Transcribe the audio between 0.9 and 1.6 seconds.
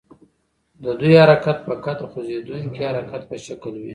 دوی حرکت